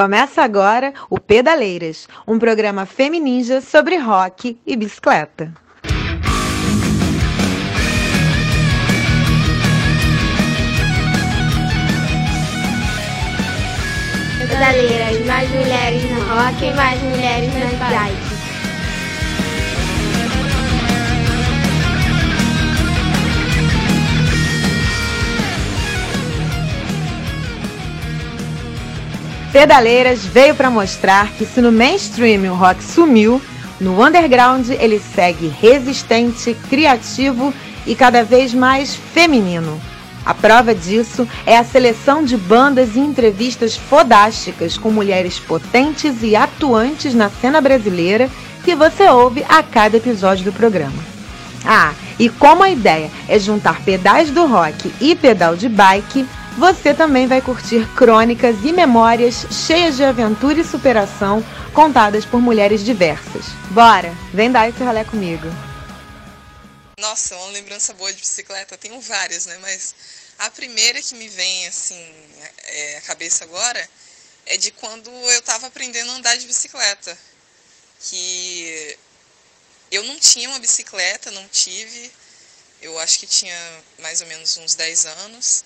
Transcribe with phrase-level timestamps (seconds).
[0.00, 5.52] Começa agora o Pedaleiras, um programa femininja sobre rock e bicicleta.
[14.38, 18.29] Pedaleiras, mais mulheres no rock e mais mulheres nas bikes.
[29.52, 33.42] Pedaleiras veio para mostrar que se no mainstream o rock sumiu,
[33.80, 37.52] no underground ele segue resistente, criativo
[37.84, 39.80] e cada vez mais feminino.
[40.24, 46.36] A prova disso é a seleção de bandas e entrevistas fodásticas com mulheres potentes e
[46.36, 48.30] atuantes na cena brasileira
[48.62, 51.02] que você ouve a cada episódio do programa.
[51.64, 56.26] Ah, e como a ideia é juntar pedais do rock e pedal de bike,
[56.58, 62.84] você também vai curtir crônicas e memórias cheias de aventura e superação contadas por mulheres
[62.84, 63.46] diversas.
[63.70, 65.46] Bora, vem dar esse rolê comigo.
[66.98, 69.56] Nossa, uma lembrança boa de bicicleta, tenho várias, né?
[69.62, 69.94] Mas
[70.38, 72.14] a primeira que me vem assim
[72.62, 73.88] é, à cabeça agora
[74.46, 77.16] é de quando eu estava aprendendo a andar de bicicleta.
[78.02, 78.98] Que
[79.90, 82.10] eu não tinha uma bicicleta, não tive.
[82.82, 85.64] Eu acho que tinha mais ou menos uns 10 anos.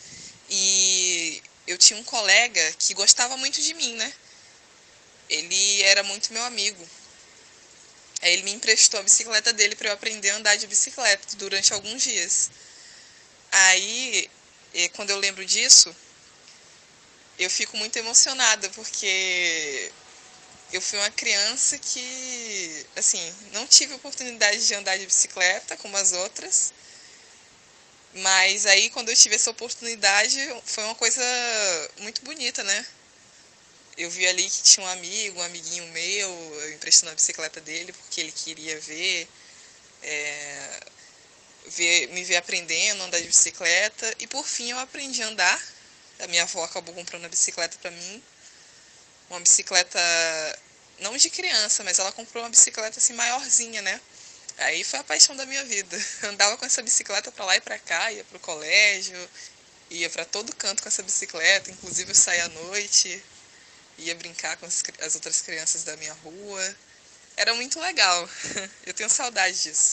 [0.51, 4.13] E eu tinha um colega que gostava muito de mim, né?
[5.29, 6.87] Ele era muito meu amigo.
[8.23, 11.73] Aí ele me emprestou a bicicleta dele para eu aprender a andar de bicicleta durante
[11.73, 12.51] alguns dias.
[13.51, 14.31] Aí,
[14.95, 15.95] quando eu lembro disso,
[17.39, 19.91] eu fico muito emocionada porque
[20.73, 26.13] eu fui uma criança que, assim, não tive oportunidade de andar de bicicleta como as
[26.13, 26.73] outras.
[28.15, 31.23] Mas aí, quando eu tive essa oportunidade, foi uma coisa
[31.99, 32.87] muito bonita, né?
[33.97, 37.93] Eu vi ali que tinha um amigo, um amiguinho meu, eu emprestando a bicicleta dele
[37.93, 39.29] porque ele queria ver,
[40.03, 40.81] é,
[41.67, 44.15] ver me ver aprendendo a andar de bicicleta.
[44.21, 45.63] E por fim eu aprendi a andar.
[46.21, 48.23] A minha avó acabou comprando a bicicleta para mim.
[49.31, 49.99] Uma bicicleta
[51.01, 54.01] não de criança, mas ela comprou uma bicicleta assim maiorzinha, né?
[54.59, 55.99] Aí foi a paixão da minha vida.
[56.25, 59.19] Andava com essa bicicleta para lá e para cá, ia pro colégio,
[59.91, 63.23] ia para todo canto com essa bicicleta, inclusive eu saía à noite,
[63.99, 66.77] ia brincar com as, as outras crianças da minha rua.
[67.37, 68.29] Era muito legal.
[68.87, 69.91] Eu tenho saudade disso.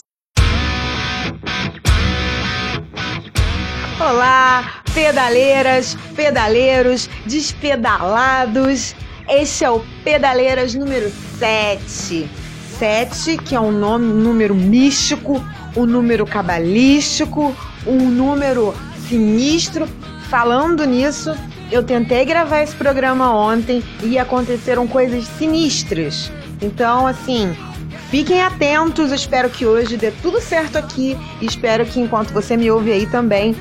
[3.99, 8.95] Olá, pedaleiras, pedaleiros, despedalados.
[9.27, 12.40] Este é o Pedaleiras número 7
[12.81, 15.39] 7, que é um nome, número místico,
[15.77, 17.55] um número cabalístico,
[17.85, 18.73] um número
[19.07, 19.87] sinistro.
[20.31, 21.31] Falando nisso,
[21.71, 26.31] eu tentei gravar esse programa ontem e aconteceram coisas sinistras.
[26.59, 27.55] Então, assim,
[28.09, 29.11] fiquem atentos.
[29.11, 31.15] Eu espero que hoje dê tudo certo aqui.
[31.39, 33.55] Espero que enquanto você me ouve aí também,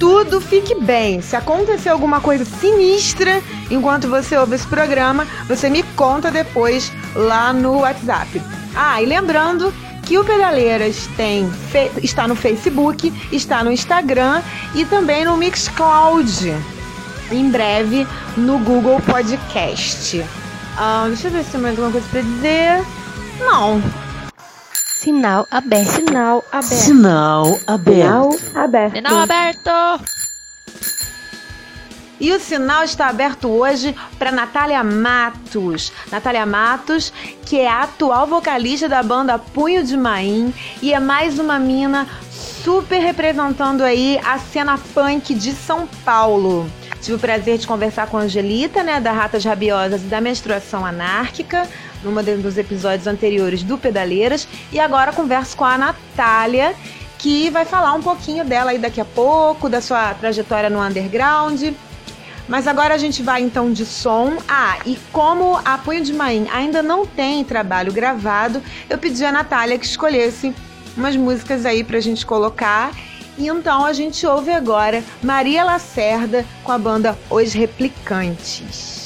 [0.00, 1.20] tudo fique bem.
[1.20, 7.52] Se acontecer alguma coisa sinistra enquanto você ouve esse programa, você me conta depois lá
[7.52, 8.42] no WhatsApp.
[8.74, 9.72] Ah, e lembrando
[10.02, 11.48] que o Pedaleiras tem,
[12.02, 14.42] está no Facebook, está no Instagram
[14.74, 16.56] e também no Mixcloud.
[17.30, 18.06] Em breve
[18.36, 20.24] no Google Podcast.
[20.78, 22.84] Ah, deixa eu ver se tem mais alguma coisa para dizer.
[23.38, 23.82] Não.
[25.00, 25.92] Sinal aberto.
[25.92, 26.74] Sinal aberto.
[26.74, 28.38] Sinal aberto.
[28.38, 28.94] Sinal aberto.
[28.96, 29.70] Sinal aberto.
[32.20, 35.90] E o sinal está aberto hoje para Natália Matos.
[36.12, 37.10] Natália Matos,
[37.46, 40.52] que é a atual vocalista da banda Punho de Maim
[40.82, 46.70] e é mais uma mina super representando aí a cena punk de São Paulo.
[47.00, 50.84] Tive o prazer de conversar com a Angelita, né, da Ratas Rabiosas e da Menstruação
[50.84, 51.66] Anárquica,
[52.02, 56.74] numa dos episódios anteriores do Pedaleiras, e agora converso com a Natália,
[57.18, 61.62] que vai falar um pouquinho dela aí daqui a pouco, da sua trajetória no underground
[62.50, 64.36] mas agora a gente vai então de som.
[64.48, 69.30] Ah, e como a Punho de Maim ainda não tem trabalho gravado, eu pedi a
[69.30, 70.52] Natália que escolhesse
[70.96, 72.90] umas músicas aí pra gente colocar.
[73.38, 78.99] E então a gente ouve agora Maria Lacerda com a banda Os Replicantes.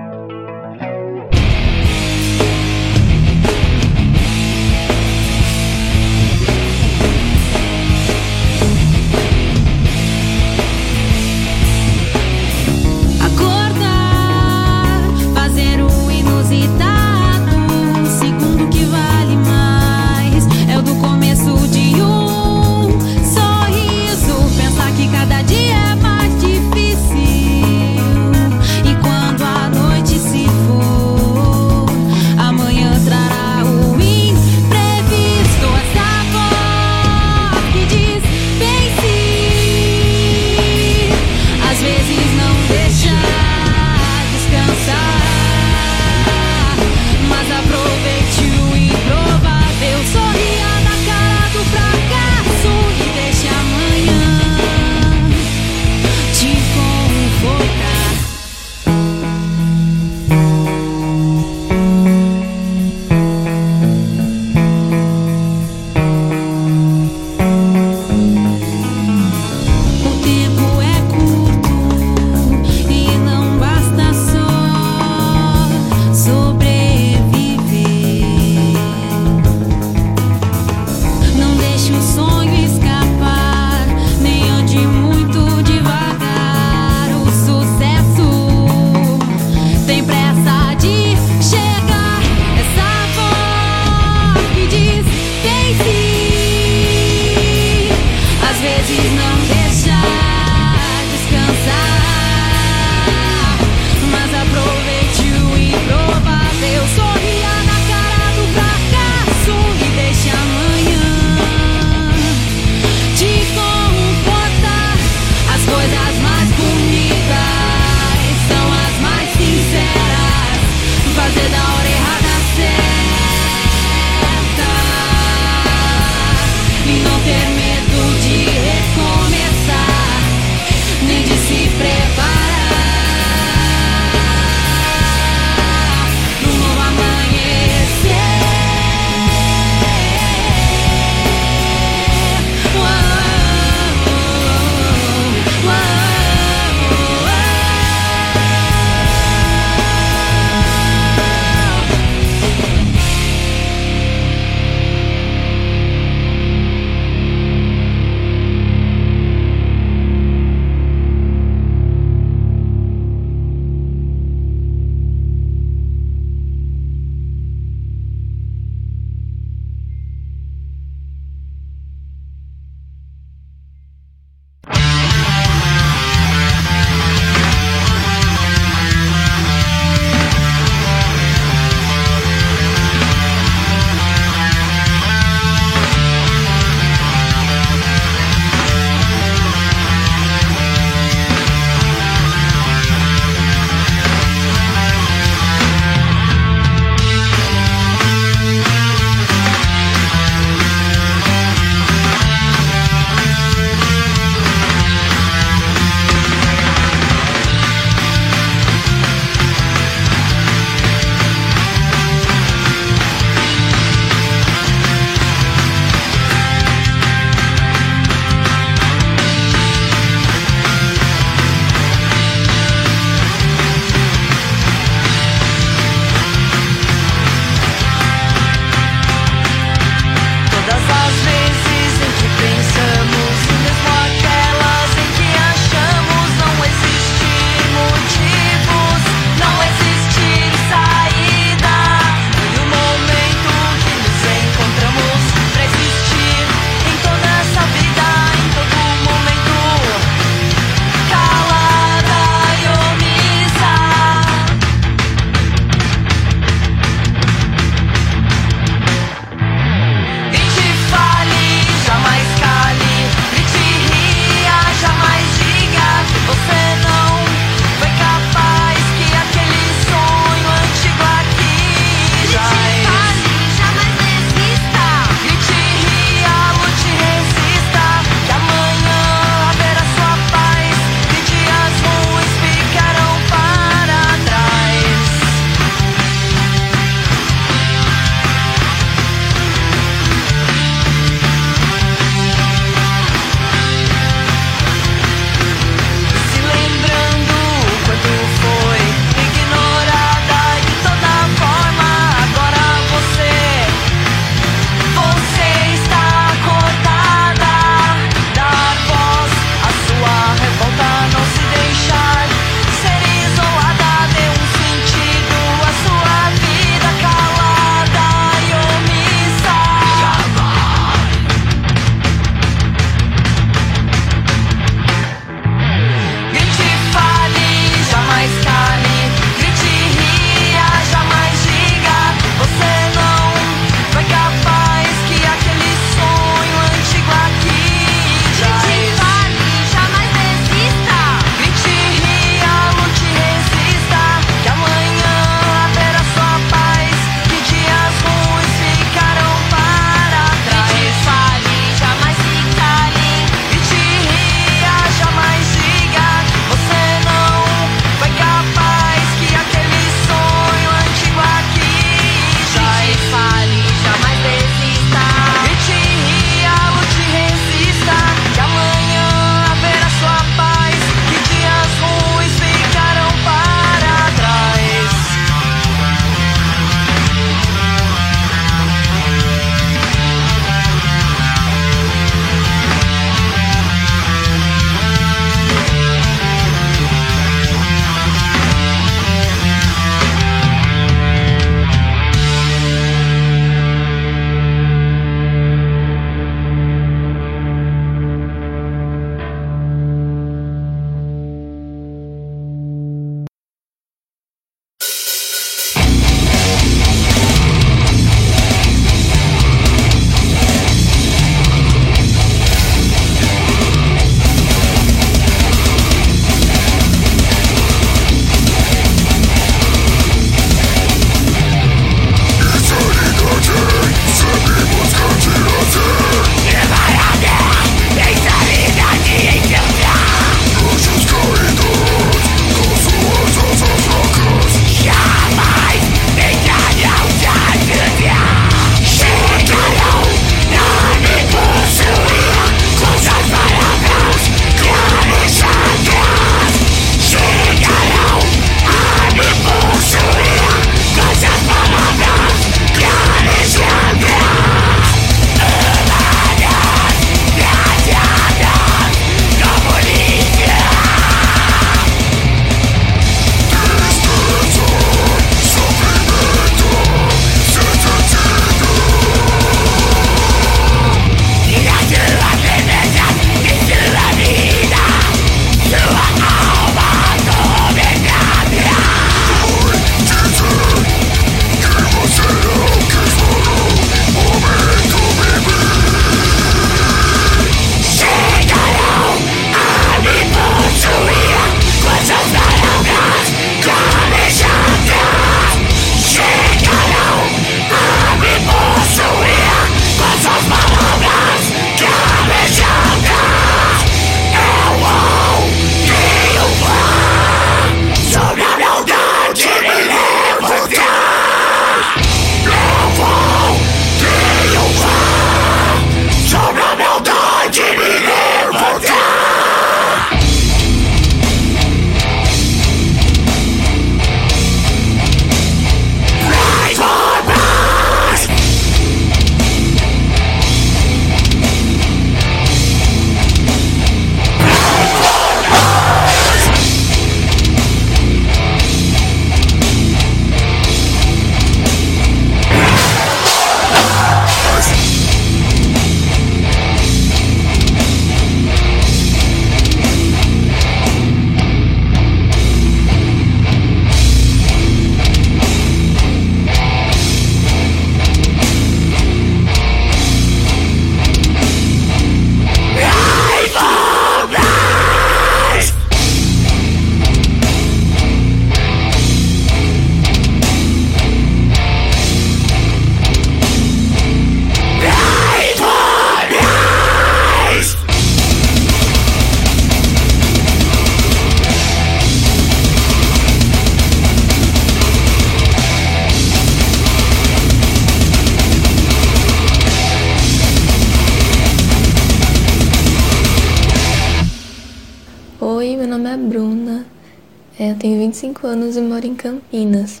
[598.38, 600.00] 5 anos e moro em Campinas.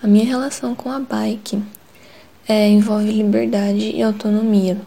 [0.00, 1.60] A minha relação com a bike
[2.48, 4.78] é, envolve liberdade e autonomia.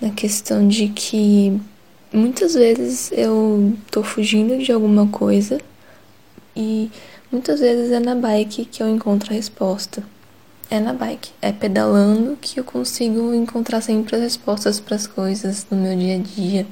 [0.00, 1.60] Na questão de que
[2.12, 5.60] muitas vezes eu tô fugindo de alguma coisa
[6.56, 6.90] e
[7.30, 10.02] muitas vezes é na bike que eu encontro a resposta.
[10.68, 15.64] É na bike, é pedalando que eu consigo encontrar sempre as respostas para as coisas
[15.70, 16.66] no meu dia a dia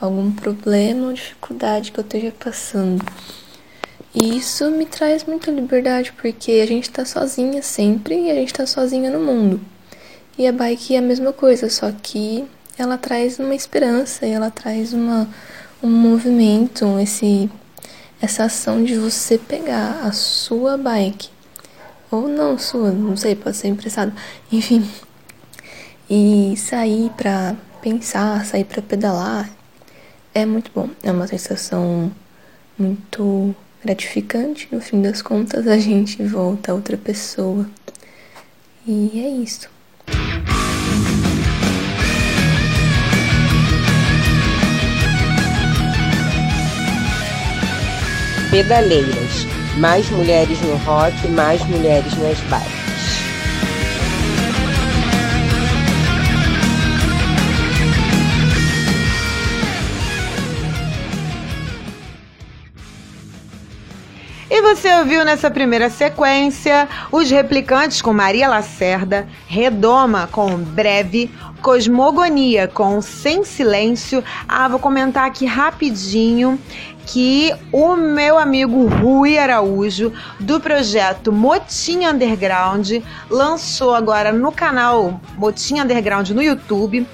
[0.00, 3.04] algum problema ou dificuldade que eu esteja passando.
[4.14, 8.52] E isso me traz muita liberdade, porque a gente tá sozinha sempre e a gente
[8.52, 9.60] tá sozinha no mundo.
[10.36, 12.44] E a bike é a mesma coisa, só que
[12.78, 15.28] ela traz uma esperança ela traz uma,
[15.82, 17.50] um movimento, esse,
[18.20, 21.28] essa ação de você pegar a sua bike,
[22.10, 24.12] ou não sua, não sei, pode ser emprestado,
[24.50, 24.88] enfim,
[26.08, 29.50] e sair pra pensar, sair pra pedalar,
[30.34, 32.10] é muito bom, é uma sensação
[32.78, 34.68] muito gratificante.
[34.70, 37.66] No fim das contas, a gente volta a outra pessoa.
[38.86, 39.68] E é isso.
[48.50, 49.46] Pedaleiras.
[49.78, 52.81] Mais mulheres no rock, mais mulheres nas bikes.
[64.54, 71.30] E você ouviu nessa primeira sequência os replicantes com Maria Lacerda, Redoma com Breve,
[71.62, 74.22] Cosmogonia com Sem Silêncio.
[74.46, 76.60] Ah, vou comentar aqui rapidinho
[77.06, 82.90] que o meu amigo Rui Araújo, do projeto Motim Underground,
[83.30, 87.06] lançou agora no canal Motim Underground no YouTube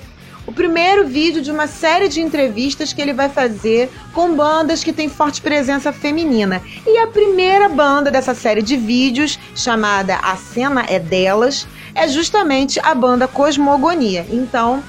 [0.49, 4.95] o primeiro vídeo de uma série de entrevistas que ele vai fazer com bandas que
[4.95, 6.63] têm forte presença feminina.
[6.87, 12.81] E a primeira banda dessa série de vídeos, chamada A Cena é Delas, é justamente
[12.83, 14.25] a banda Cosmogonia.
[14.31, 14.83] Então,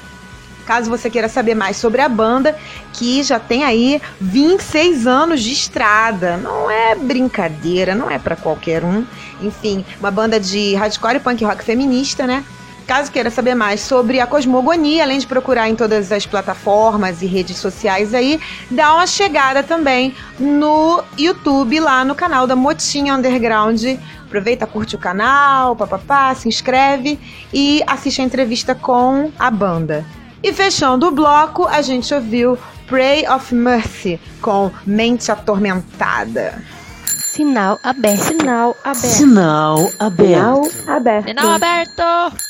[0.65, 2.57] caso você queira saber mais sobre a banda,
[2.93, 6.37] que já tem aí 26 anos de estrada.
[6.37, 9.05] Não é brincadeira, não é para qualquer um.
[9.41, 12.45] Enfim, uma banda de hardcore e punk rock feminista, né?
[12.89, 17.27] Caso queira saber mais sobre a cosmogonia, além de procurar em todas as plataformas e
[17.27, 18.39] redes sociais aí,
[18.71, 23.83] dá uma chegada também no YouTube, lá no canal da Motinha Underground.
[24.25, 27.19] Aproveita, curte o canal, papapá, se inscreve
[27.53, 30.03] e assiste a entrevista com a banda.
[30.41, 36.59] E fechando o bloco, a gente ouviu Pray of Mercy com Mente Atormentada.
[37.05, 38.23] Sinal aberto.
[38.23, 39.05] Sinal aberto.
[39.05, 40.71] Sinal aberto.
[40.71, 41.27] Sinal aberto.
[41.27, 42.48] Sinal aberto.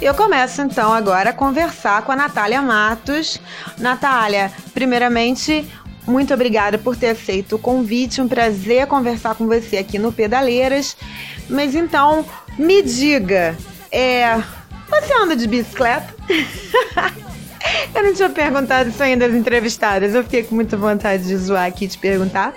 [0.00, 3.40] Eu começo então agora a conversar com a Natália Matos.
[3.78, 5.68] Natália, primeiramente,
[6.06, 8.20] muito obrigada por ter aceito o convite.
[8.20, 10.96] Um prazer conversar com você aqui no Pedaleiras.
[11.50, 12.24] Mas então,
[12.56, 13.56] me diga,
[13.90, 14.36] é,
[14.88, 16.14] você anda de bicicleta?
[17.92, 20.14] Eu não tinha perguntado isso ainda das entrevistadas.
[20.14, 22.54] Eu fiquei com muita vontade de zoar aqui e te perguntar.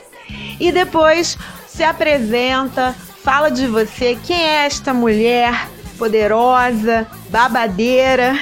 [0.59, 5.67] E depois se apresenta, fala de você, quem é esta mulher
[6.01, 8.33] poderosa, babadeira.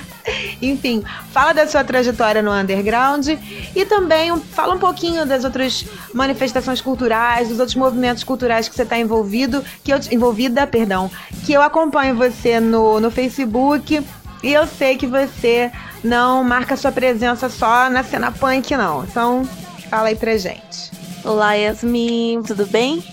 [0.62, 3.28] Enfim, fala da sua trajetória no underground
[3.76, 8.84] e também fala um pouquinho das outras manifestações culturais, dos outros movimentos culturais que você
[8.84, 11.10] está envolvido, que eu envolvida, perdão,
[11.44, 14.02] que eu acompanho você no, no Facebook
[14.42, 15.70] e eu sei que você
[16.02, 19.04] não marca sua presença só na cena punk, não.
[19.04, 19.46] Então,
[19.90, 20.90] fala aí pra gente.
[21.22, 23.04] Olá, Yasmin, tudo bem?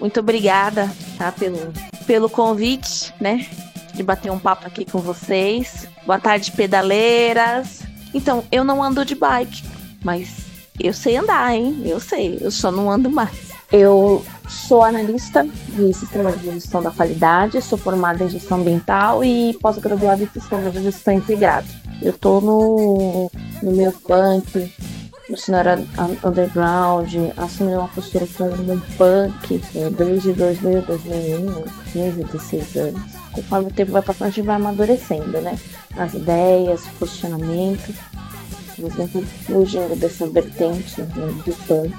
[0.00, 1.72] Muito obrigada, tá, pelo
[2.06, 3.46] pelo convite, né?
[3.92, 5.86] De bater um papo aqui com vocês.
[6.06, 7.80] Boa tarde, pedaleiras.
[8.12, 9.64] Então, eu não ando de bike,
[10.04, 10.44] mas
[10.78, 11.82] eu sei andar, hein?
[11.84, 13.52] Eu sei, eu só não ando mais.
[13.72, 19.56] Eu sou analista de sistema de gestão da qualidade, sou formada em gestão ambiental e
[19.60, 21.66] pós-graduada em sistema de gestão integrado.
[22.00, 23.30] Eu tô no,
[23.62, 24.72] no meu punk,
[25.28, 25.86] no cenário
[26.22, 33.02] underground, assumindo uma postura como um punk é, desde 2000, 2001, 15, 16 anos.
[33.32, 35.58] Conforme o tempo vai passando, a gente vai amadurecendo, né?
[35.96, 37.94] As ideias, posicionamento.
[38.78, 41.94] Eu sempre fugindo dessa vertente né, do punk,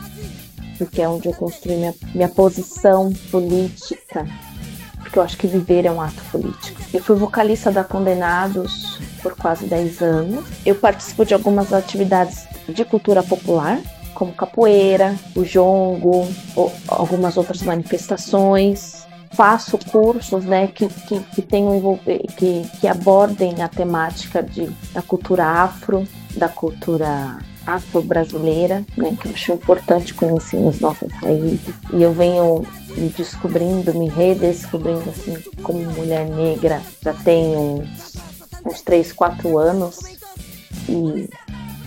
[0.77, 4.27] porque é onde eu construí minha, minha posição política,
[5.15, 6.81] porque eu acho que viver é um ato político.
[6.93, 10.45] Eu fui vocalista da Condenados por quase 10 anos.
[10.65, 13.79] Eu participo de algumas atividades de cultura popular,
[14.13, 19.07] como capoeira, o jongo, ou algumas outras manifestações.
[19.31, 21.97] Faço cursos né, que, que, que, tenham,
[22.37, 29.31] que, que abordem a temática de, da cultura afro, da cultura afro-brasileira, né, que eu
[29.33, 31.59] acho importante conhecer as nossas raízes.
[31.93, 32.65] E eu venho
[32.97, 38.15] me descobrindo, me redescobrindo assim como mulher negra já tem uns,
[38.65, 39.99] uns 3, 4 anos.
[40.87, 41.29] E,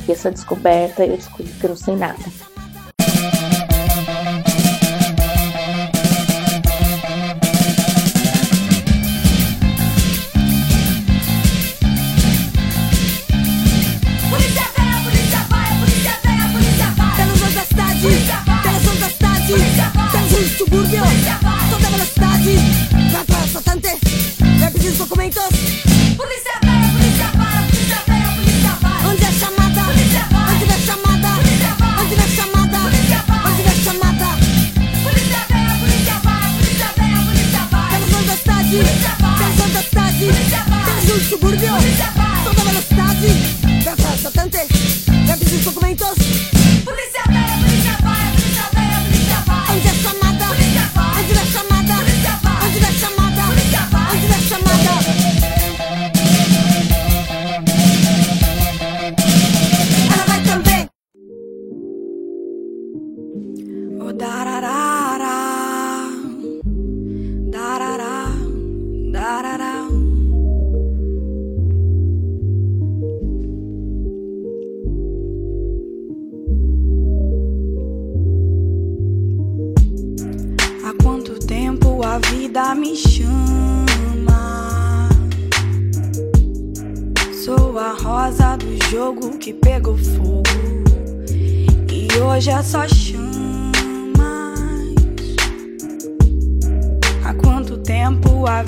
[0.07, 2.19] e essa descoberta eu descobri que eu não sei nada.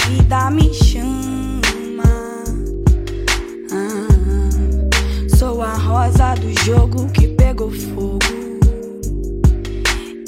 [0.06, 2.04] Vida me chama?
[3.72, 8.18] Ah, sou a rosa do jogo que pegou fogo.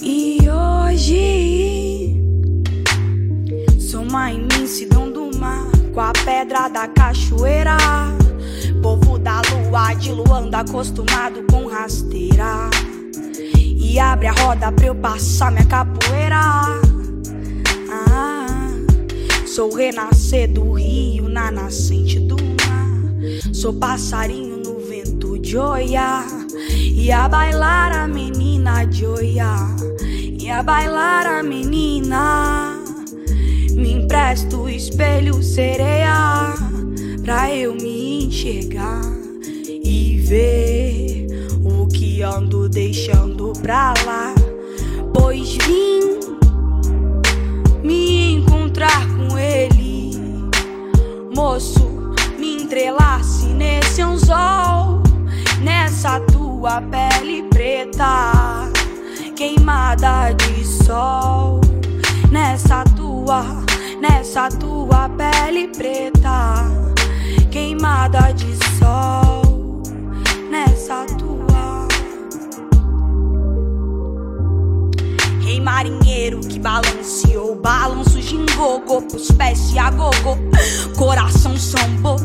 [0.02, 2.16] E hoje
[3.78, 7.76] sou uma imensidão do mar com a pedra da cachoeira.
[8.82, 12.70] Povo da lua de Luanda acostumado com rasteira.
[13.58, 16.91] E abre a roda pra eu passar minha capoeira.
[19.54, 23.52] Sou renascer do rio na nascente do mar.
[23.52, 26.24] Sou passarinho no vento de Oia.
[26.72, 29.54] E a bailar a menina de Oia.
[30.40, 32.82] E a bailar a menina.
[33.72, 36.54] Me empresta o espelho sereia
[37.22, 39.02] pra eu me enxergar
[39.68, 41.26] e ver
[41.62, 44.34] o que ando deixando pra lá.
[45.12, 46.20] Pois vim
[47.84, 49.11] me encontrar
[51.42, 52.14] moço.
[52.38, 55.02] Me entrelace nesse anzol,
[55.60, 58.70] nessa tua pele preta,
[59.34, 61.60] queimada de sol,
[62.30, 63.42] nessa tua,
[64.00, 66.64] nessa tua pele preta,
[67.50, 69.82] queimada de sol,
[70.48, 71.41] nessa tua.
[75.62, 80.36] Marinheiro que balanceou, balanço gingogô, pros pés se agogô,
[80.98, 82.16] coração sambou.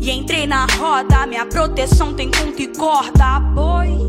[0.00, 4.00] E entrei na roda, minha proteção tem conta e corda, pois.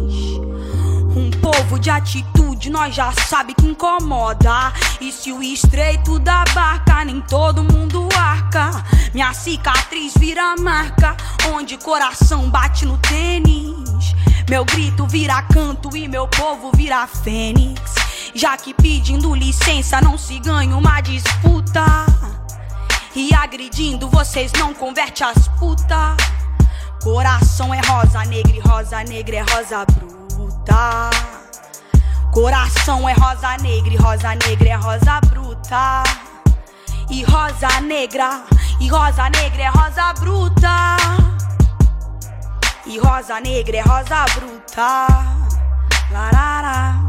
[1.15, 4.73] Um povo de atitude, nós já sabe que incomoda.
[4.99, 8.83] E se o estreito da barca, nem todo mundo arca.
[9.13, 11.15] Minha cicatriz vira marca,
[11.53, 14.15] onde coração bate no tênis.
[14.49, 17.81] Meu grito vira canto e meu povo vira fênix.
[18.33, 21.85] Já que pedindo licença não se ganha uma disputa.
[23.13, 26.15] E agredindo vocês não converte as puta.
[27.03, 31.09] Coração é rosa negra e rosa negra é rosa bruta.
[32.31, 36.03] Coração é rosa negra e rosa negra é rosa bruta.
[37.09, 38.43] E rosa negra,
[38.79, 40.97] e rosa negra é rosa bruta.
[42.85, 45.07] E rosa negra é rosa bruta.
[46.09, 47.00] Larara.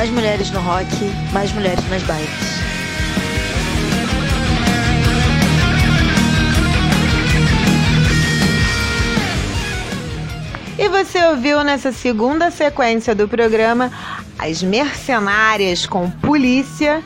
[0.00, 0.86] Mais mulheres no rock,
[1.30, 2.60] mais mulheres nas bikes.
[10.78, 13.92] E você ouviu nessa segunda sequência do programa
[14.38, 17.04] As Mercenárias com Polícia,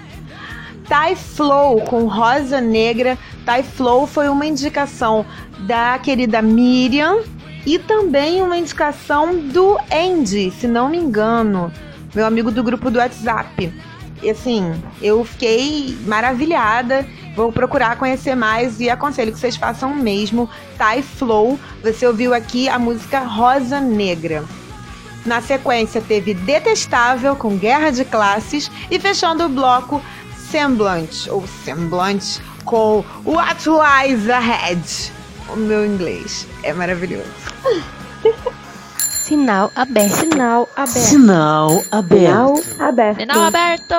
[0.88, 3.18] Thai Flow com Rosa Negra.
[3.44, 5.26] Thai Flow foi uma indicação
[5.66, 7.24] da querida Miriam
[7.66, 11.72] e também uma indicação do Andy, se não me engano,
[12.14, 13.72] meu amigo do grupo do WhatsApp.
[14.22, 17.06] E assim, eu fiquei maravilhada.
[17.36, 20.48] Vou procurar conhecer mais e aconselho que vocês façam o mesmo.
[20.78, 24.44] Thai Flow, você ouviu aqui a música Rosa Negra.
[25.26, 30.00] Na sequência teve Detestável com Guerra de Classes e fechando o bloco
[30.50, 35.12] Semblante ou Semblante com What Lies Ahead.
[35.48, 37.24] O meu inglês é maravilhoso.
[39.44, 40.14] Sinal aberto.
[40.14, 41.06] Sinal aberto.
[41.06, 42.82] Sinal aberto.
[42.82, 43.20] aberto.
[43.20, 43.94] Sinal aberto!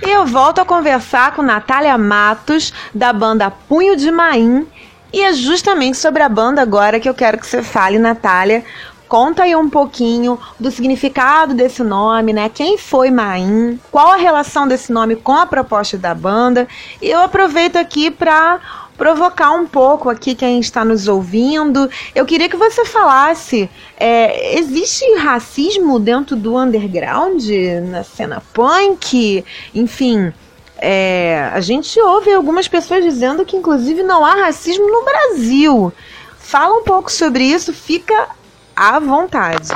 [0.00, 4.64] E eu volto a conversar com Natália Matos, da banda Punho de Maim.
[5.12, 8.64] E é justamente sobre a banda agora que eu quero que você fale, Natália.
[9.08, 12.48] Conta aí um pouquinho do significado desse nome, né?
[12.48, 13.78] Quem foi Maim?
[13.90, 16.66] Qual a relação desse nome com a proposta da banda?
[17.00, 18.60] E eu aproveito aqui para
[18.96, 21.88] provocar um pouco aqui quem está nos ouvindo.
[22.14, 23.68] Eu queria que você falasse:
[23.98, 27.44] é, existe racismo dentro do underground,
[27.90, 29.44] na cena punk?
[29.74, 30.32] Enfim,
[30.78, 35.92] é, a gente ouve algumas pessoas dizendo que, inclusive, não há racismo no Brasil.
[36.38, 38.28] Fala um pouco sobre isso, fica
[38.74, 39.68] à vontade.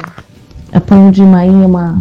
[0.73, 1.99] A Punho de Maim é uma,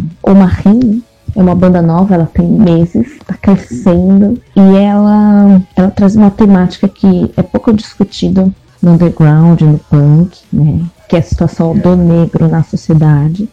[1.36, 6.88] é uma banda nova, ela tem meses, está crescendo e ela, ela traz uma temática
[6.88, 8.50] que é pouco discutida
[8.82, 10.80] no underground, no punk, né?
[11.08, 13.48] Que é a situação do negro na sociedade.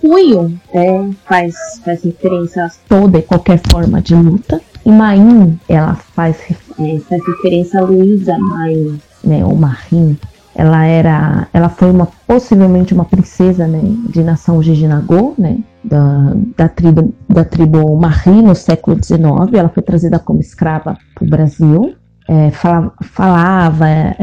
[0.00, 1.54] Punho é, faz,
[1.84, 4.60] faz referência a toda e qualquer forma de luta.
[4.86, 6.36] E Maim, ela faz,
[6.78, 9.44] é, faz referência a Luísa Maim, né?
[9.44, 10.16] Ou Marim.
[10.54, 16.68] Ela era, ela foi uma possivelmente uma princesa, né, de nação Jijinagô, né, da, da
[16.68, 19.20] tribo da tribo Marri no século XIX.
[19.52, 21.94] Ela foi trazida como escrava para o Brasil.
[22.26, 24.16] É, falava, falava, é,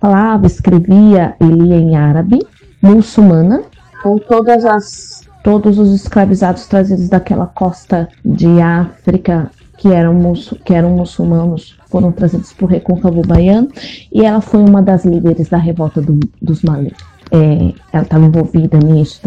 [0.00, 2.38] falava, escrevia e lia em árabe,
[2.80, 3.62] muçulmana,
[4.02, 10.32] com todas as todos os escravizados trazidos daquela costa de África que eram,
[10.64, 13.68] que eram muçulmanos foram trazidos para o recôncavo baiano
[14.10, 16.90] e ela foi uma das líderes da revolta do- dos Malê.
[17.30, 19.20] É, ela estava envolvida nisso,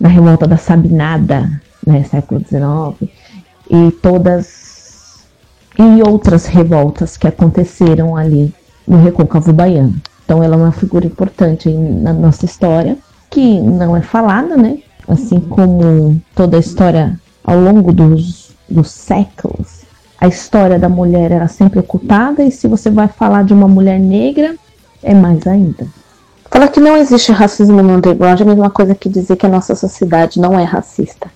[0.00, 1.48] na revolta da Sabinada,
[1.86, 3.10] né, século XIX,
[3.70, 5.24] e todas
[5.78, 8.52] e outras revoltas que aconteceram ali
[8.86, 9.94] no recôncavo baiano.
[10.24, 12.96] Então ela é uma figura importante na nossa história,
[13.30, 14.78] que não é falada, né?
[15.06, 19.83] Assim como toda a história ao longo dos, dos séculos,
[20.20, 23.98] a história da mulher era sempre ocultada, e se você vai falar de uma mulher
[23.98, 24.54] negra,
[25.02, 25.86] é mais ainda.
[26.50, 29.48] Falar que não existe racismo no underground é a mesma coisa que dizer que a
[29.48, 31.28] nossa sociedade não é racista.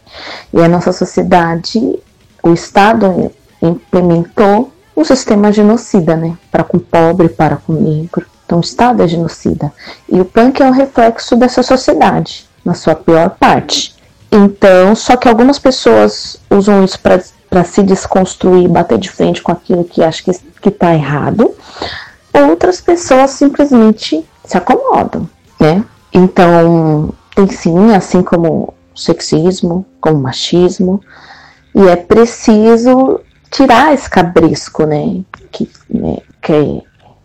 [0.53, 1.99] E a nossa sociedade,
[2.41, 6.37] o Estado implementou um sistema genocida, né?
[6.53, 8.25] Para com pobre, para com negro.
[8.47, 9.73] Então o Estado é genocida.
[10.09, 13.97] E o punk é um reflexo dessa sociedade, na sua pior parte.
[14.31, 17.21] Então, só que algumas pessoas usam isso para
[17.65, 21.55] se desconstruir, bater de frente com aquilo que acha que, que tá errado.
[22.33, 25.29] Outras pessoas simplesmente se acomodam,
[25.59, 25.85] né?
[26.13, 31.01] Então, tem sim, assim como sexismo, como machismo,
[31.75, 33.21] e é preciso
[33.51, 35.23] tirar esse cabrisco, né?
[35.51, 36.83] Que, né, que é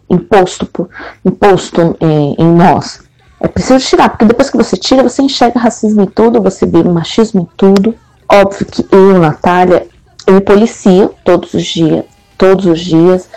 [0.10, 0.90] imposto, por,
[1.26, 3.02] imposto em, em nós.
[3.40, 6.82] É preciso tirar, porque depois que você tira, você enxerga racismo em tudo, você vê
[6.84, 7.94] machismo em tudo.
[8.32, 9.88] Óbvio que eu, Natália,
[10.26, 12.06] eu me policio todos os dias,
[12.38, 13.30] todos os dias.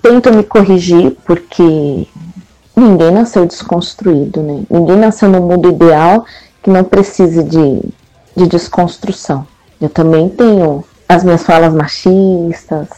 [0.00, 2.06] Tento me corrigir porque
[2.76, 4.62] ninguém nasceu desconstruído, né?
[4.68, 6.24] Ninguém nasceu no mundo ideal
[6.62, 7.80] que não precise de,
[8.36, 9.46] de desconstrução.
[9.80, 12.88] Eu também tenho as minhas falas machistas,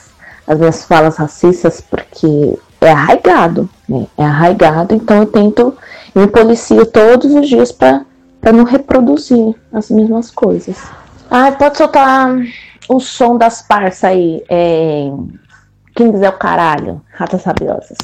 [0.47, 4.07] as minhas falas racistas, porque é arraigado, né?
[4.17, 5.75] É arraigado, então eu tento,
[6.15, 8.05] eu me policio todos os dias para
[8.53, 10.77] não reproduzir as mesmas coisas.
[11.31, 12.29] Ah, pode soltar
[12.89, 14.45] o som das parças aí.
[14.49, 15.11] É...
[15.95, 17.97] Kings é o caralho, ratas rabiosas.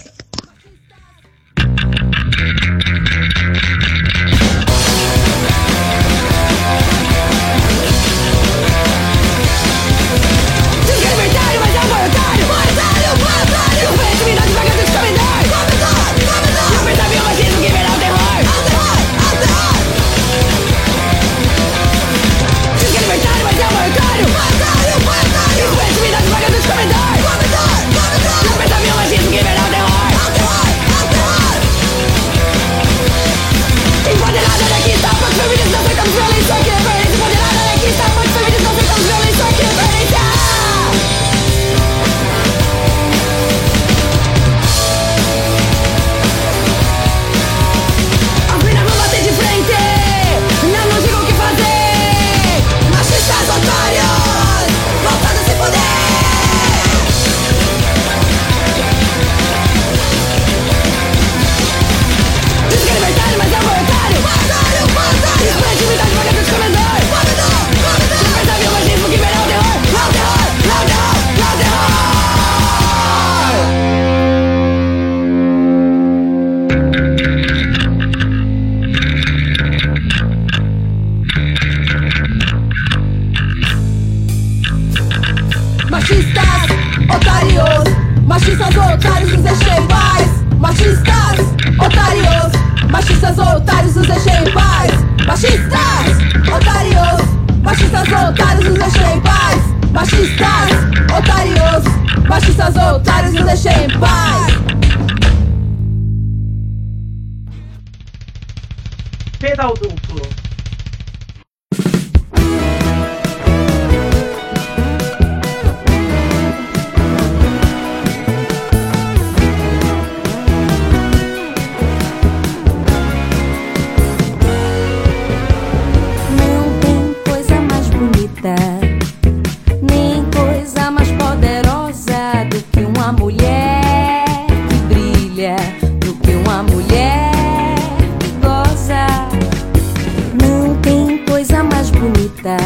[142.41, 142.57] bonita,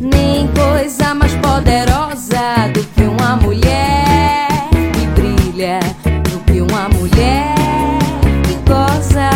[0.00, 5.80] nem coisa mais poderosa do que uma mulher que brilha,
[6.30, 7.54] do que uma mulher
[8.46, 9.30] que goza.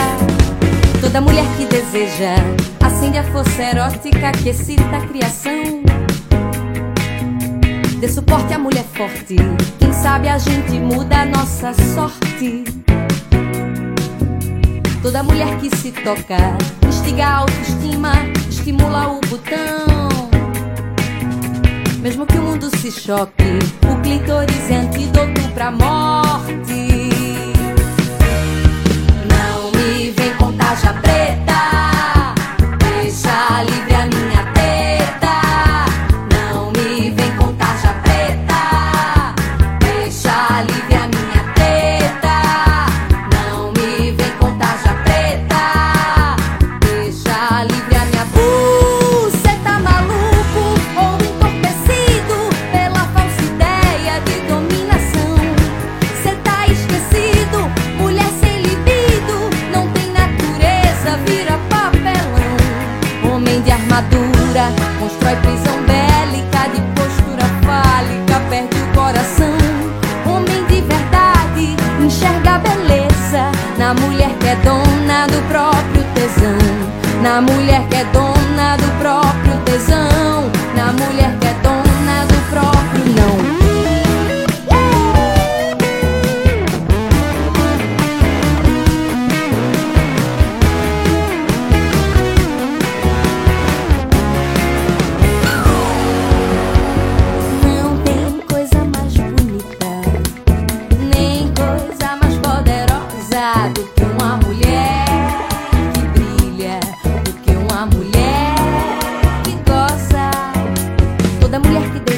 [1.00, 2.34] Toda mulher que deseja
[2.80, 5.82] acende a força erótica que excita a criação.
[7.98, 9.36] Dê suporte à mulher forte,
[9.78, 12.64] quem sabe a gente muda a nossa sorte.
[15.02, 16.36] Toda mulher que se toca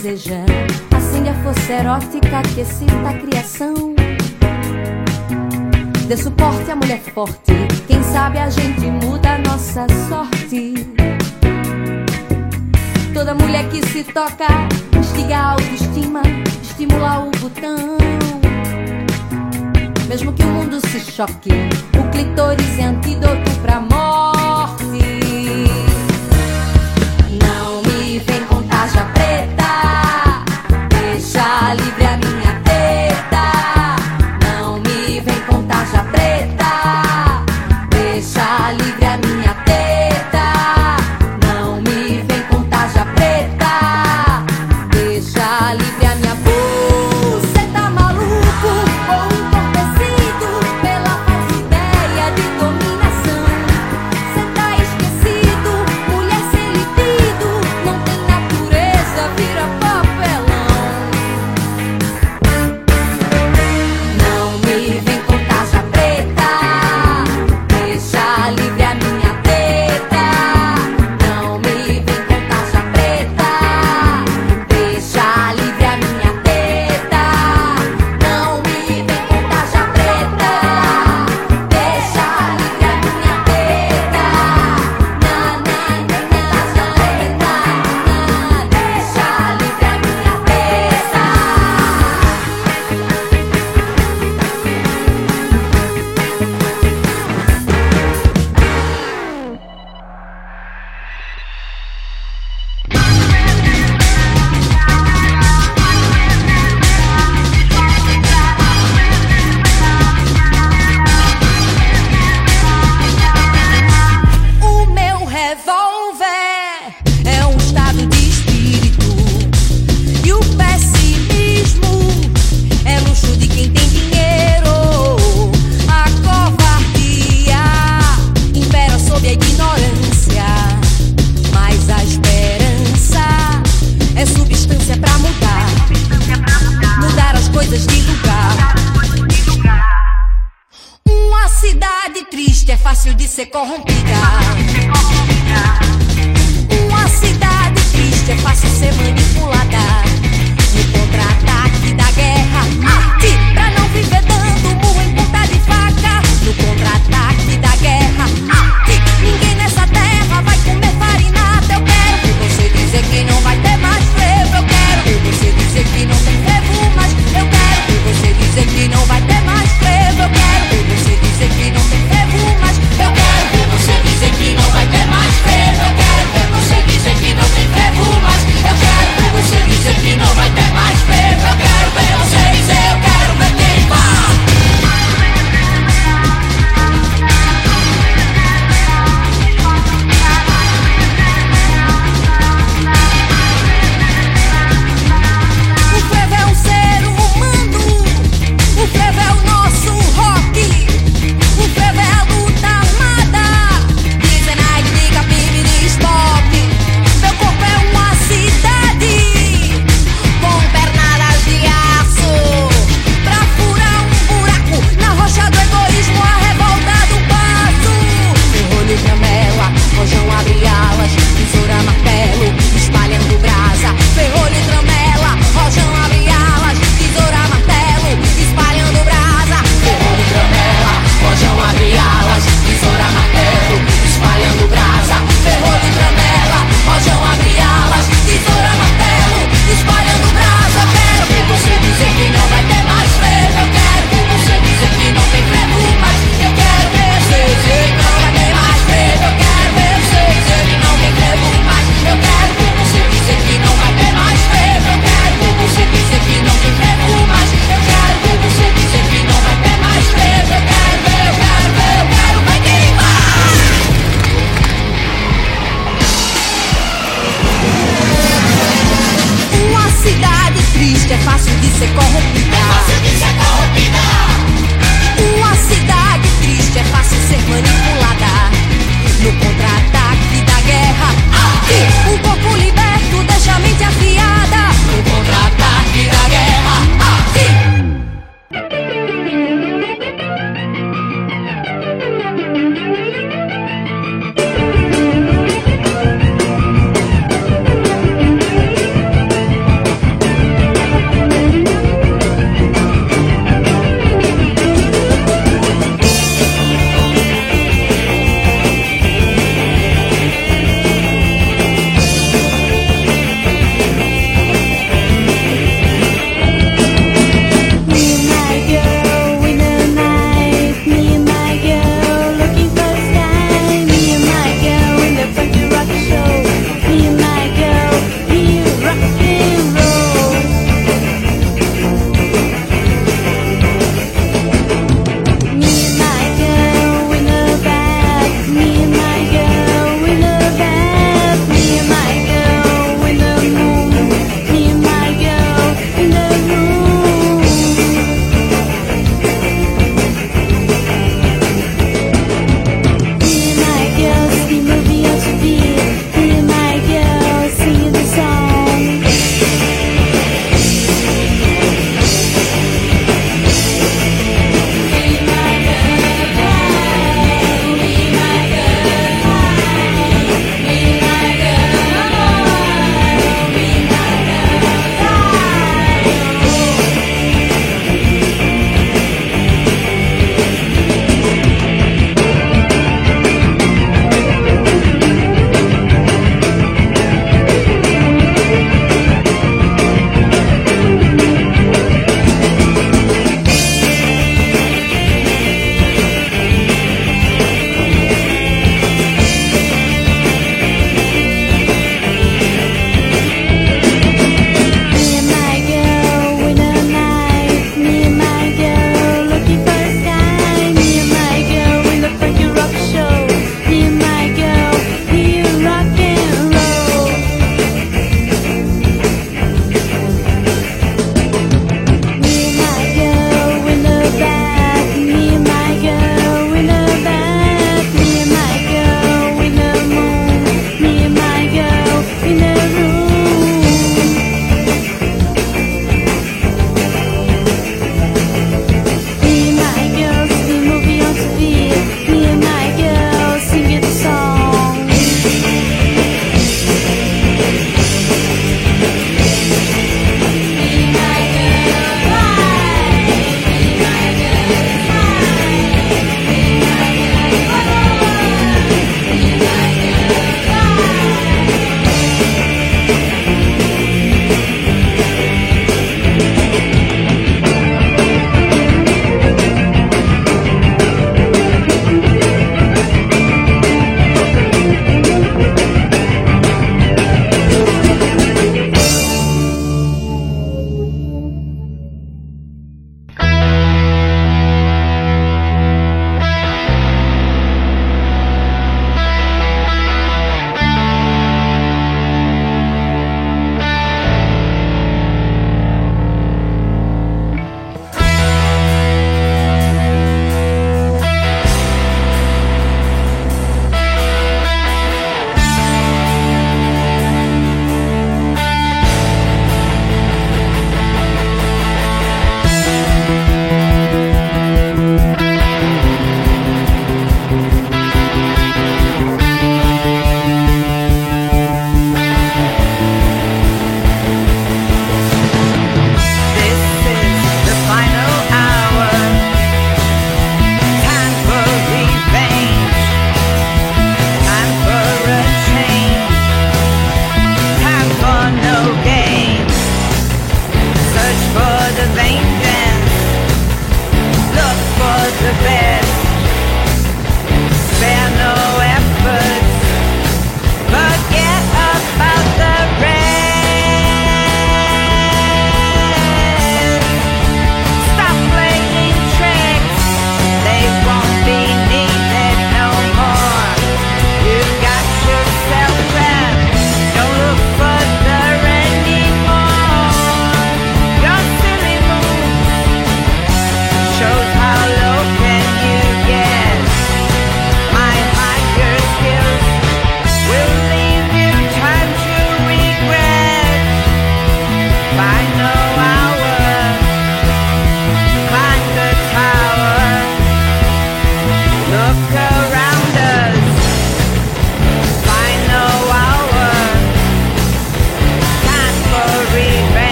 [0.00, 0.44] deseja.
[0.96, 3.74] Acende assim a força erótica que excita a criação.
[6.06, 7.52] Dê suporte à mulher forte.
[7.86, 10.74] Quem sabe a gente muda a nossa sorte.
[13.12, 14.46] Toda mulher que se toca,
[14.98, 16.22] instiga a autoestima,
[16.62, 17.98] estimula o botão.
[20.08, 21.50] Mesmo que o mundo se choque,
[21.98, 24.80] o clitóris é antídoto pra morte.
[27.44, 29.59] Não me vem com tarja preta.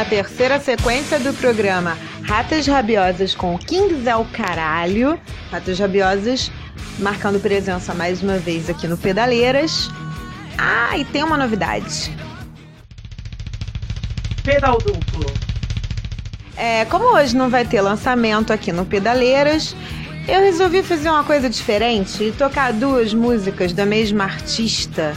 [0.00, 5.20] Na terceira sequência do programa Ratas Rabiosas com Kings é o Caralho.
[5.52, 6.50] Ratas Rabiosas
[6.98, 9.90] marcando presença mais uma vez aqui no Pedaleiras.
[10.56, 12.16] Ah, e tem uma novidade.
[14.42, 15.30] Pedal duplo.
[16.56, 19.76] É, como hoje não vai ter lançamento aqui no Pedaleiras,
[20.26, 25.14] eu resolvi fazer uma coisa diferente e tocar duas músicas da mesma artista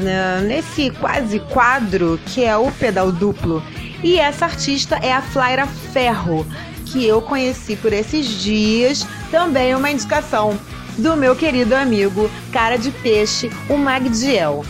[0.00, 3.62] né, nesse quase quadro que é o pedal duplo.
[4.02, 6.44] E essa artista é a Flaira Ferro,
[6.86, 10.58] que eu conheci por esses dias, também uma indicação
[10.98, 14.64] do meu querido amigo Cara de Peixe, o Magdiel.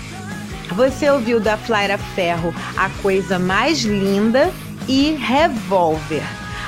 [0.74, 4.52] Você ouviu da Flaira Ferro a coisa mais linda
[4.86, 6.22] e Revolver.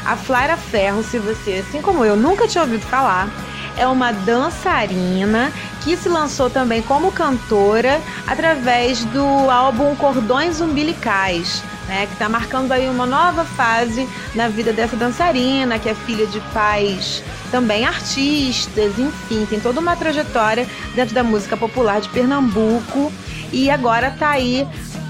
[0.07, 3.29] A Flaira Ferro, se você, assim como eu, nunca tinha ouvido falar,
[3.77, 5.53] é uma dançarina
[5.83, 11.63] que se lançou também como cantora através do álbum Cordões Umbilicais.
[11.87, 16.27] Né, que está marcando aí uma nova fase na vida dessa dançarina, que é filha
[16.27, 23.13] de pais também artistas, enfim, tem toda uma trajetória dentro da música popular de Pernambuco
[23.53, 24.67] e agora tá aí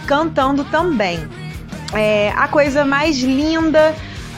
[0.07, 1.27] cantando também.
[1.93, 3.95] É, a coisa mais linda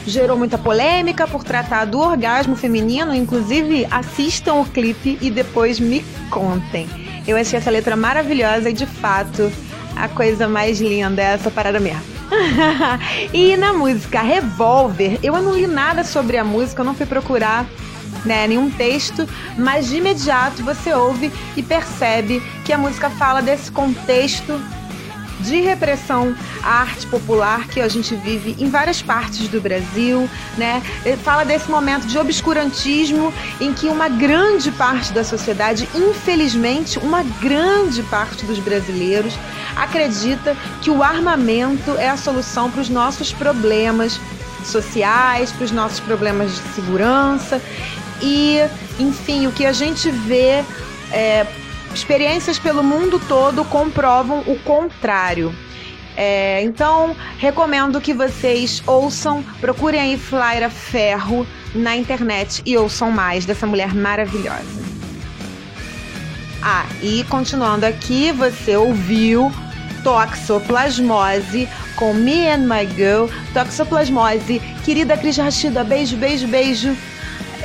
[0.07, 6.05] gerou muita polêmica por tratar do orgasmo feminino, inclusive assistam o clipe e depois me
[6.31, 6.89] contem.
[7.27, 9.51] Eu achei essa letra maravilhosa e de fato
[9.97, 12.16] a coisa mais linda é essa parada mesmo.
[13.33, 17.67] e na música Revolver, eu não li nada sobre a música, eu não fui procurar
[18.25, 23.71] né, nenhum texto, mas de imediato você ouve e percebe que a música fala desse
[23.71, 24.61] contexto
[25.41, 30.83] de repressão à arte popular que a gente vive em várias partes do Brasil, né?
[31.23, 38.03] Fala desse momento de obscurantismo em que uma grande parte da sociedade, infelizmente, uma grande
[38.05, 39.35] parte dos brasileiros
[39.77, 44.19] acredita que o armamento é a solução para os nossos problemas
[44.65, 47.61] sociais, para os nossos problemas de segurança
[48.21, 48.59] e,
[48.99, 50.65] enfim, o que a gente vê
[51.13, 51.47] é,
[51.97, 55.55] experiências pelo mundo todo comprovam o contrário.
[56.17, 63.45] É, então, recomendo que vocês ouçam, procurem aí Flaira Ferro na internet e ouçam mais
[63.45, 64.85] dessa mulher maravilhosa.
[66.63, 69.53] Ah, e continuando aqui, você ouviu
[70.03, 73.27] Toxoplasmose com Me and My Girl.
[73.53, 76.97] Toxoplasmose, querida Cris Rachida, beijo, beijo, beijo.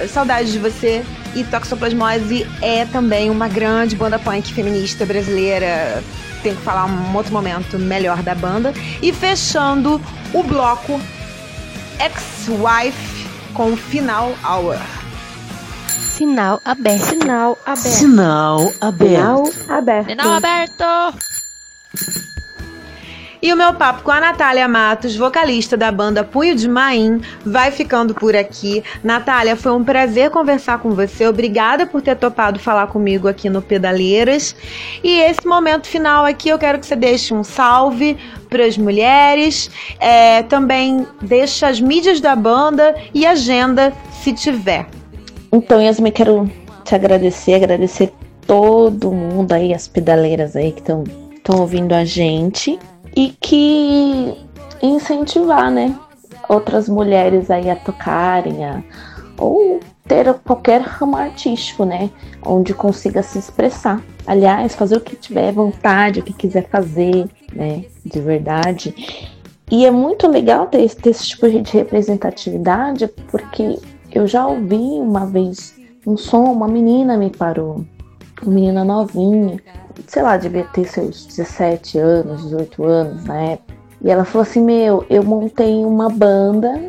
[0.09, 1.03] Saudade de você.
[1.35, 6.03] E Toxoplasmose é também uma grande banda punk feminista brasileira.
[6.43, 8.73] Tem que falar um outro momento melhor da banda.
[9.01, 10.01] E fechando
[10.33, 10.99] o bloco
[11.99, 14.77] Ex-Wife com Final Hour.
[15.87, 17.05] Sinal aberto.
[17.05, 17.87] Sinal aberto.
[17.87, 19.53] Sinal aberto.
[19.69, 20.09] aberto.
[20.09, 20.83] Sinal aberto.
[23.41, 27.71] E o meu papo com a Natália Matos, vocalista da banda Punho de Maim, vai
[27.71, 28.83] ficando por aqui.
[29.03, 31.27] Natália, foi um prazer conversar com você.
[31.27, 34.55] Obrigada por ter topado falar comigo aqui no Pedaleiras.
[35.03, 38.15] E esse momento final aqui, eu quero que você deixe um salve
[38.47, 39.71] para as mulheres.
[39.99, 44.85] É, também deixa as mídias da banda e agenda, se tiver.
[45.51, 46.47] Então, Yasmin, quero
[46.83, 48.13] te agradecer, agradecer
[48.45, 51.03] todo mundo aí, as pedaleiras aí que estão
[51.59, 52.77] ouvindo a gente
[53.15, 54.33] e que
[54.81, 55.95] incentivar, né,
[56.47, 58.83] outras mulheres aí a tocarem, a,
[59.37, 62.09] ou ter qualquer ramo artístico, né,
[62.45, 64.01] onde consiga se expressar.
[64.25, 68.93] Aliás, fazer o que tiver vontade, o que quiser fazer, né, de verdade.
[69.69, 73.79] E é muito legal ter, ter esse tipo de representatividade, porque
[74.11, 77.85] eu já ouvi uma vez um som, uma menina me parou,
[78.49, 79.59] menina novinha,
[80.07, 83.73] sei lá, devia ter seus 17 anos, 18 anos na época.
[84.03, 86.81] E ela falou assim: Meu, eu montei uma banda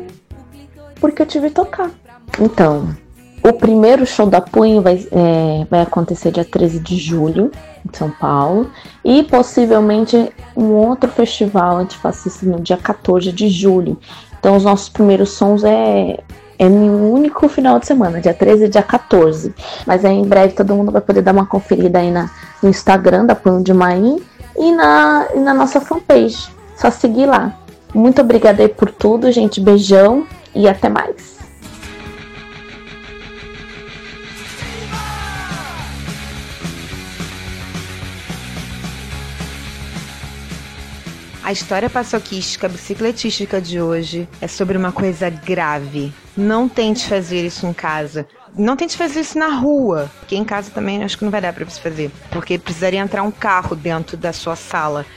[0.99, 1.91] porque eu tive que tocar.
[2.39, 2.95] Então,
[3.43, 7.51] o primeiro show da Punho vai, é, vai acontecer dia 13 de julho,
[7.85, 8.71] em São Paulo.
[9.03, 13.99] E possivelmente um outro festival antifascista no dia 14 de julho.
[14.39, 16.23] Então, os nossos primeiros sons é,
[16.63, 19.53] é no único final de semana, dia 13 e dia 14.
[19.85, 22.29] Mas aí em breve todo mundo vai poder dar uma conferida aí na,
[22.61, 24.21] no Instagram da Punho de Maim
[24.57, 26.49] e na, e na nossa fanpage.
[26.77, 27.53] Só seguir lá.
[27.93, 29.59] Muito obrigada aí por tudo, gente.
[29.59, 31.32] Beijão e até mais.
[41.43, 46.13] A história paçoquística bicicletística de hoje é sobre uma coisa grave.
[46.37, 48.25] Não tente fazer isso em casa.
[48.55, 51.53] Não tente fazer isso na rua, porque em casa também acho que não vai dar
[51.53, 55.07] pra você fazer, porque precisaria entrar um carro dentro da sua sala.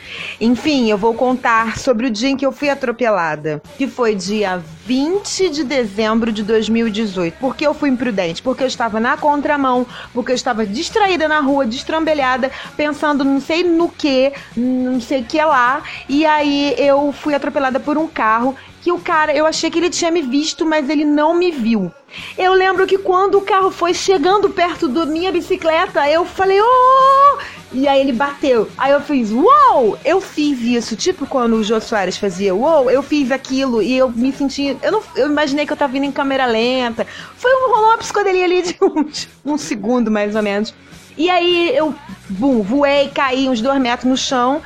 [0.41, 4.62] Enfim, eu vou contar sobre o dia em que eu fui atropelada, que foi dia
[4.87, 7.37] 20 de dezembro de 2018.
[7.39, 8.41] Por que eu fui imprudente?
[8.41, 13.62] Porque eu estava na contramão, porque eu estava distraída na rua, destrambelhada, pensando não sei
[13.62, 18.57] no que, não sei o que lá, e aí eu fui atropelada por um carro
[18.80, 21.93] que o cara, eu achei que ele tinha me visto, mas ele não me viu.
[22.37, 27.39] Eu lembro que quando o carro foi chegando perto da minha bicicleta, eu falei, oh!
[27.73, 28.69] E aí ele bateu.
[28.79, 29.99] Aí eu fiz, uou!
[30.05, 34.09] Eu fiz isso, tipo quando o Jô Soares fazia uou, eu fiz aquilo e eu
[34.09, 34.77] me senti.
[34.83, 37.07] Eu, não, eu imaginei que eu tava vindo em câmera lenta.
[37.37, 40.73] Foi um, rolou uma psicodelia ali de uns, um segundo, mais ou menos.
[41.19, 41.95] E aí eu,
[42.29, 44.62] bum, voei, caí uns dois metros no chão.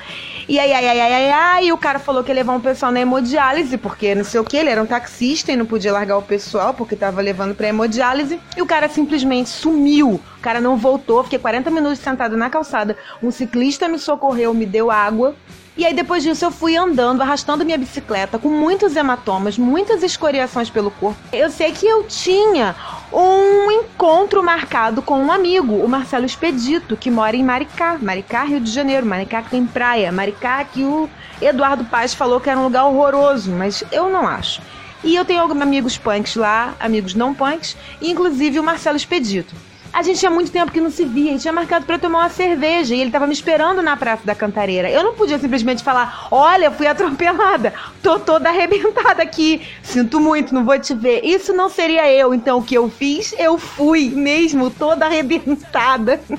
[0.50, 2.98] E aí, ai, ai, ai, ai, o cara falou que ia levar um pessoal na
[3.00, 6.22] hemodiálise, porque não sei o que, ele era um taxista e não podia largar o
[6.22, 8.40] pessoal, porque tava levando pra hemodiálise.
[8.56, 10.14] E o cara simplesmente sumiu.
[10.14, 12.96] O cara não voltou, fiquei 40 minutos sentado na calçada.
[13.22, 15.36] Um ciclista me socorreu, me deu água.
[15.80, 20.68] E aí depois disso eu fui andando, arrastando minha bicicleta com muitos hematomas, muitas escoriações
[20.68, 21.18] pelo corpo.
[21.32, 22.76] Eu sei que eu tinha
[23.10, 28.60] um encontro marcado com um amigo, o Marcelo Expedito, que mora em Maricá, Maricá, Rio
[28.60, 31.08] de Janeiro, Maricá que tem praia, Maricá que o
[31.40, 34.60] Eduardo Paz falou que era um lugar horroroso, mas eu não acho.
[35.02, 39.54] E eu tenho alguns amigos punks lá, amigos não punks, e inclusive o Marcelo Expedito.
[39.92, 42.28] A gente tinha muito tempo que não se via e tinha marcado eu tomar uma
[42.28, 44.88] cerveja e ele tava me esperando na Praça da Cantareira.
[44.88, 50.64] Eu não podia simplesmente falar: Olha, fui atropelada, tô toda arrebentada aqui, sinto muito, não
[50.64, 51.24] vou te ver.
[51.24, 52.32] Isso não seria eu.
[52.32, 53.34] Então o que eu fiz?
[53.36, 56.20] Eu fui mesmo toda arrebentada.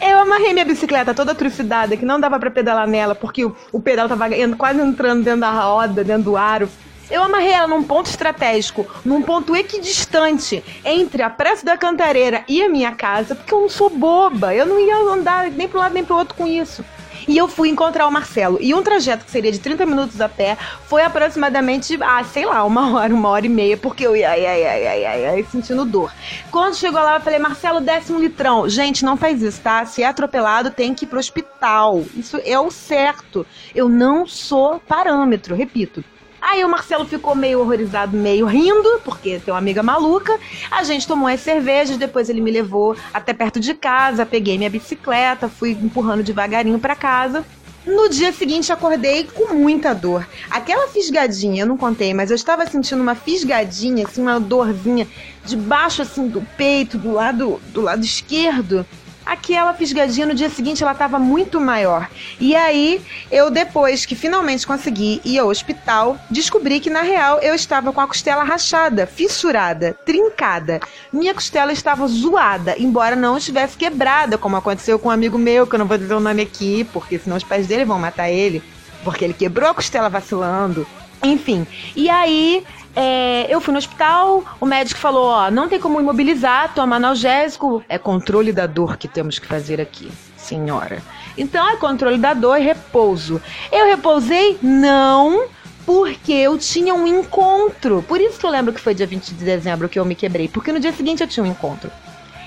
[0.00, 3.80] Eu amarrei minha bicicleta toda trucidada, que não dava pra pedalar nela, porque o, o
[3.80, 6.68] pedal tava quase entrando dentro da roda, dentro do aro.
[7.10, 12.62] Eu amarrei ela num ponto estratégico, num ponto equidistante entre a Praça da Cantareira e
[12.62, 15.94] a minha casa, porque eu não sou boba, eu não ia andar nem pro lado
[15.94, 16.84] nem pro outro com isso.
[17.26, 18.58] E eu fui encontrar o Marcelo.
[18.60, 20.56] E um trajeto que seria de 30 minutos a pé
[20.86, 24.46] foi aproximadamente, ah, sei lá, uma hora, uma hora e meia, porque eu ia ai,
[24.46, 26.12] ai, ai, ai, ai, sentindo dor.
[26.50, 28.68] Quando chegou lá, eu falei, Marcelo, desce um litrão.
[28.68, 29.84] Gente, não faz isso, tá?
[29.84, 32.02] Se é atropelado, tem que ir pro hospital.
[32.14, 33.46] Isso é o certo.
[33.74, 36.02] Eu não sou parâmetro, repito.
[36.40, 40.38] Aí o Marcelo ficou meio horrorizado, meio rindo, porque tem uma amiga maluca.
[40.70, 44.70] A gente tomou as cervejas, depois ele me levou até perto de casa, peguei minha
[44.70, 47.44] bicicleta, fui empurrando devagarinho pra casa.
[47.86, 50.26] No dia seguinte acordei com muita dor.
[50.50, 55.06] Aquela fisgadinha, eu não contei, mas eu estava sentindo uma fisgadinha, assim, uma dorzinha
[55.44, 58.84] debaixo assim do peito, do lado do lado esquerdo.
[59.28, 62.08] Aquela fisgadinha no dia seguinte ela estava muito maior.
[62.40, 62.98] E aí,
[63.30, 68.00] eu depois que finalmente consegui ir ao hospital, descobri que na real eu estava com
[68.00, 70.80] a costela rachada, fissurada, trincada.
[71.12, 75.74] Minha costela estava zoada, embora não estivesse quebrada, como aconteceu com um amigo meu, que
[75.74, 78.62] eu não vou dizer o nome aqui, porque senão os pais dele vão matar ele,
[79.04, 80.86] porque ele quebrou a costela vacilando.
[81.22, 81.66] Enfim,
[81.96, 82.64] e aí
[83.00, 87.80] é, eu fui no hospital, o médico falou: ó, não tem como imobilizar, toma analgésico.
[87.88, 91.00] É controle da dor que temos que fazer aqui, senhora.
[91.36, 93.40] Então é controle da dor e repouso.
[93.70, 94.58] Eu repousei?
[94.60, 95.46] Não.
[95.86, 98.04] Porque eu tinha um encontro.
[98.08, 100.48] Por isso que eu lembro que foi dia 20 de dezembro que eu me quebrei.
[100.48, 101.92] Porque no dia seguinte eu tinha um encontro.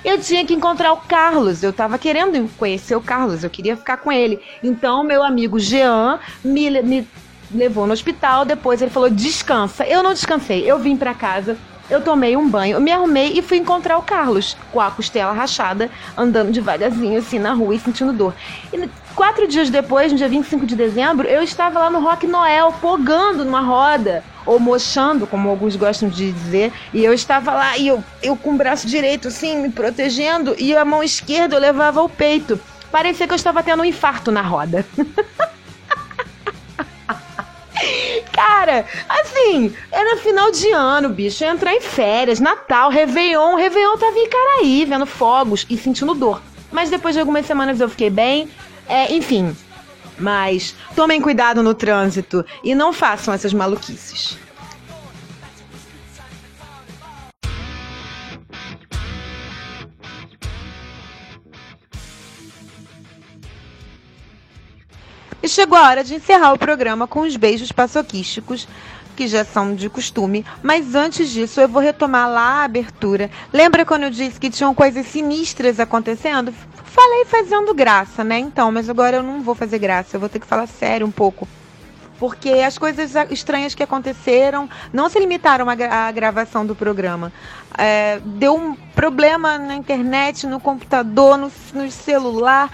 [0.03, 1.63] Eu tinha que encontrar o Carlos.
[1.63, 3.43] Eu tava querendo conhecer o Carlos.
[3.43, 4.39] Eu queria ficar com ele.
[4.61, 7.07] Então, meu amigo Jean me, me
[7.53, 9.85] levou no hospital, depois ele falou: descansa.
[9.85, 11.57] Eu não descansei, eu vim pra casa,
[11.91, 15.91] eu tomei um banho, me arrumei e fui encontrar o Carlos, com a costela rachada,
[16.17, 18.33] andando devagarzinho assim na rua e sentindo dor.
[18.71, 22.73] E quatro dias depois, no dia 25 de dezembro, eu estava lá no Rock Noel,
[22.79, 24.23] pogando numa roda.
[24.43, 28.55] Ou mochando, como alguns gostam de dizer, e eu estava lá, e eu, eu com
[28.55, 32.59] o braço direito assim, me protegendo, e a mão esquerda eu levava ao peito.
[32.91, 34.83] Parecia que eu estava tendo um infarto na roda.
[38.31, 41.43] Cara, assim, era final de ano, bicho.
[41.43, 43.55] Ia entrar em férias, Natal, Réveillon.
[43.55, 46.41] Réveillon tava em Caraí, vendo fogos e sentindo dor.
[46.71, 48.49] Mas depois de algumas semanas eu fiquei bem.
[48.87, 49.55] É, enfim.
[50.17, 54.37] Mas tomem cuidado no trânsito e não façam essas maluquices.
[65.43, 68.67] E chegou a hora de encerrar o programa com os beijos paçoquísticos,
[69.15, 70.45] que já são de costume.
[70.63, 73.29] Mas antes disso, eu vou retomar lá a abertura.
[73.51, 76.53] Lembra quando eu disse que tinham coisas sinistras acontecendo?
[76.85, 78.37] Falei fazendo graça, né?
[78.39, 81.11] Então, mas agora eu não vou fazer graça, eu vou ter que falar sério um
[81.11, 81.47] pouco.
[82.19, 87.33] porque as coisas estranhas que aconteceram não se limitaram à, gra- à gravação do programa.
[87.75, 92.69] É, deu um problema na internet, no computador, no, no celular,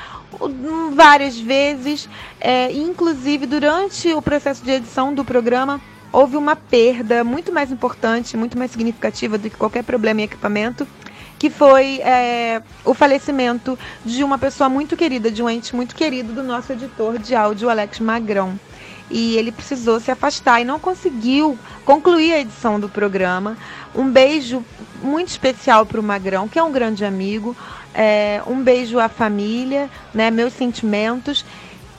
[0.93, 2.09] várias vezes.
[2.39, 8.37] É, inclusive, durante o processo de edição do programa, houve uma perda muito mais importante,
[8.37, 10.87] muito mais significativa do que qualquer problema em equipamento,
[11.37, 16.33] que foi é, o falecimento de uma pessoa muito querida, de um ente muito querido
[16.33, 18.59] do nosso editor de áudio, Alex Magrão.
[19.09, 23.57] E ele precisou se afastar e não conseguiu concluir a edição do programa.
[23.95, 24.65] Um beijo
[25.01, 27.55] muito especial para o Magrão, que é um grande amigo.
[27.99, 31.43] É, um beijo à família, né, meus sentimentos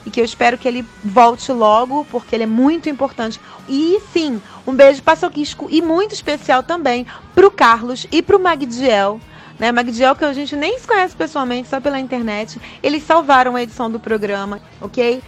[0.05, 3.39] e que eu espero que ele volte logo, porque ele é muito importante.
[3.67, 9.19] E sim, um beijo paçoquisco e muito especial também pro Carlos e pro Magdiel.
[9.59, 12.59] Né, Magdiel, que a gente nem se conhece pessoalmente, só pela internet.
[12.81, 15.21] Eles salvaram a edição do programa, ok?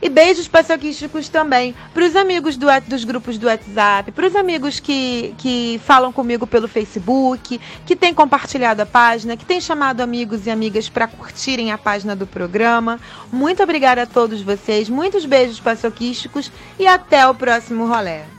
[0.00, 4.78] E beijos paçoquísticos também para os amigos do, dos grupos do WhatsApp, para os amigos
[4.78, 10.46] que, que falam comigo pelo Facebook, que têm compartilhado a página, que têm chamado amigos
[10.46, 13.00] e amigas para curtirem a página do programa.
[13.32, 18.35] Muito obrigada a todos vocês, muitos beijos paçoquísticos e até o próximo rolê.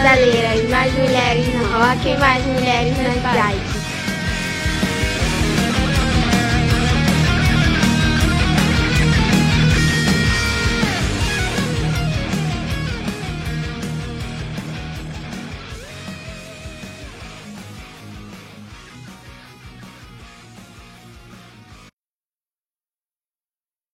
[0.00, 3.69] Pedaleiras, mais mulheres no rock, mais mulheres nas bikes.